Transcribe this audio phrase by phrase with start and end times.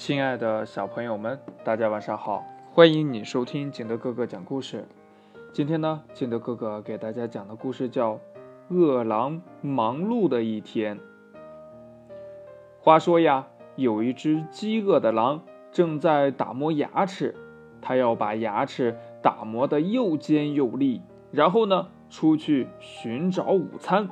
[0.00, 2.42] 亲爱的小朋友们，大家晚上好！
[2.72, 4.88] 欢迎你收听景德哥哥讲故事。
[5.52, 8.14] 今天呢，景德哥哥给大家讲的故事叫
[8.70, 10.96] 《饿狼忙碌的一天》。
[12.80, 17.34] 话说呀，有一只饥饿的狼正在打磨牙齿，
[17.82, 24.08] 它要把牙齿打磨得又尖又利，然后呢，出去寻找午餐。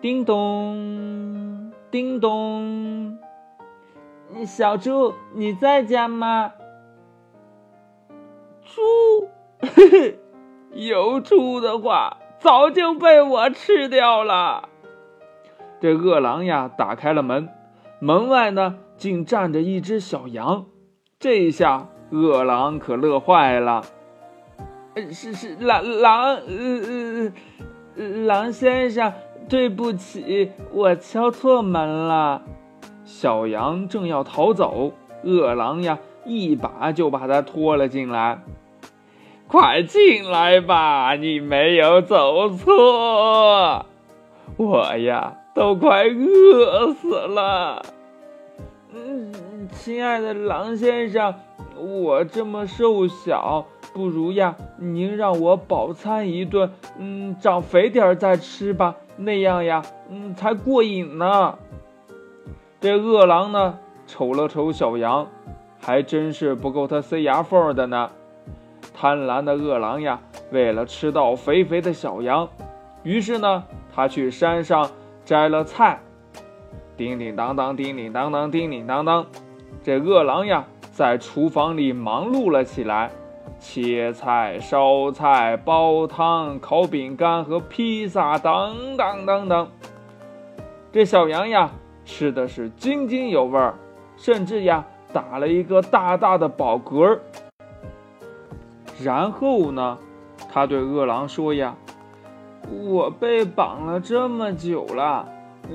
[0.00, 3.18] 叮咚，叮咚。
[4.46, 6.52] 小猪，你在家吗？
[8.62, 9.28] 猪，
[10.72, 14.68] 有猪的话，早就被我吃掉了。
[15.80, 17.48] 这饿狼呀，打开了门，
[18.00, 20.66] 门外呢，竟站着一只小羊。
[21.18, 23.84] 这一下饿狼可乐坏了。
[25.10, 27.32] 是是，狼狼，呃
[27.96, 29.12] 呃，狼先生，
[29.48, 32.42] 对不起，我敲错门了。
[33.04, 38.38] 小羊正要逃走，饿狼呀，一把就把它拖了进来。
[39.46, 43.86] 快进来吧，你没有走错。
[44.56, 47.82] 我呀，都快饿死了。
[48.94, 51.34] 嗯，亲爱的狼先生，
[51.76, 61.58] 我这么瘦小，不如呀，您让我饱餐一顿，嗯，长肥点再吃吧，那样呀，嗯，才过瘾呢。
[62.84, 65.26] 这饿狼呢，瞅了瞅小羊，
[65.80, 68.10] 还真是不够它塞牙缝的呢。
[68.92, 72.46] 贪婪的饿狼呀，为了吃到肥肥的小羊，
[73.02, 74.90] 于是呢，他去山上
[75.24, 75.98] 摘了菜。
[76.94, 79.24] 叮叮当当，叮叮当当，叮叮当当。
[79.82, 83.10] 这饿狼呀，在厨房里忙碌了起来，
[83.58, 89.68] 切菜、烧菜、煲汤、烤饼干和披萨，等等等等。
[90.92, 91.70] 这小羊呀。
[92.04, 93.74] 吃的是津津有味儿，
[94.16, 97.18] 甚至呀打了一个大大的饱嗝。
[99.02, 99.98] 然后呢，
[100.52, 101.74] 他对饿狼说：“呀，
[102.70, 105.28] 我被绑了这么久了，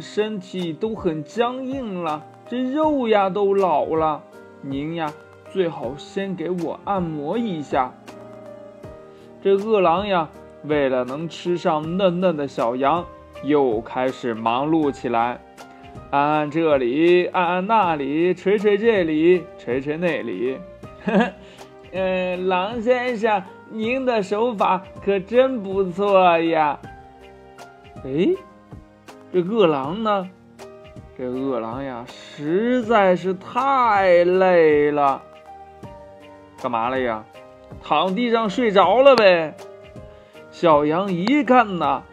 [0.00, 4.22] 身体都很僵硬了，这肉呀都老了。
[4.60, 5.12] 您呀
[5.50, 7.92] 最好先给我按摩一下。”
[9.40, 10.28] 这饿狼呀，
[10.64, 13.04] 为了能吃上嫩嫩的小羊，
[13.42, 15.38] 又开始忙碌起来。
[16.14, 20.56] 按按这里，按按那里，捶捶这里，捶捶那里。
[21.90, 26.78] 嗯， 狼先生，您的手法可真不错呀。
[28.04, 28.28] 哎，
[29.32, 30.30] 这饿狼呢？
[31.18, 35.20] 这饿狼呀，实在是太累了。
[36.62, 37.24] 干嘛了呀？
[37.82, 39.52] 躺地上睡着了呗。
[40.52, 42.04] 小羊一看呐。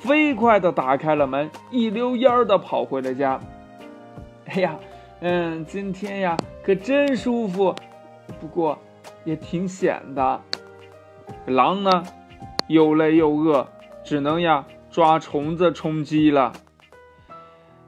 [0.00, 3.38] 飞快地打开了门，一溜烟儿地跑回了家。
[4.46, 4.78] 哎呀，
[5.20, 7.74] 嗯，今天呀可真舒服，
[8.40, 8.78] 不过
[9.24, 10.40] 也挺险的。
[11.46, 12.02] 狼呢，
[12.66, 13.68] 又累又饿，
[14.02, 16.54] 只能呀抓虫子充饥了。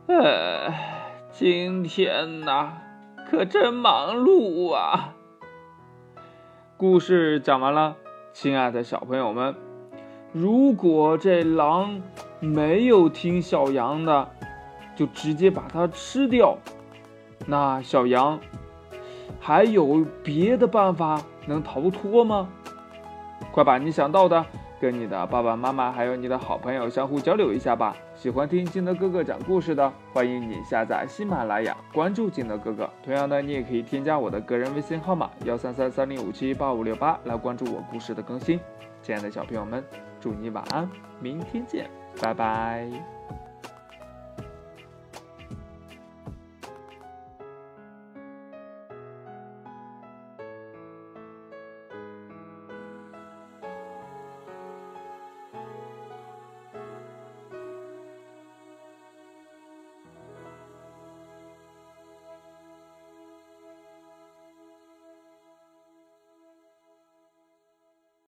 [0.06, 2.74] 哎，今天呐
[3.30, 5.14] 可真忙碌啊！
[6.76, 7.96] 故事讲完了，
[8.34, 9.71] 亲爱的小朋友们。
[10.32, 12.00] 如果这狼
[12.41, 14.28] 没有听小羊的，
[14.97, 16.56] 就直接把它吃掉，
[17.47, 18.41] 那小羊
[19.38, 22.48] 还有别的办法能逃脱吗？
[23.53, 24.43] 快把你想到的
[24.81, 27.94] 跟你的爸爸妈妈还有你的好朋友相互交流一下吧。
[28.14, 32.88] 喜欢听金德哥哥讲故事的，欢迎你下载喜马拉雅，关注金德哥哥。
[33.04, 38.59] 同样的，你也可以添加我的个人微信号码幺三三三零五七八五六八来关注我故事的更新。
[39.03, 40.11] 亲爱的小朋友们。
[40.22, 40.88] 祝你晚安，
[41.20, 41.90] 明天见，
[42.20, 42.88] 拜拜。